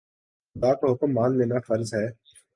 خدا 0.55 0.71
کا 0.79 0.85
حکم 0.91 1.09
مان 1.13 1.31
لینا 1.37 1.59
فرض 1.67 1.93
ہے 1.93 2.05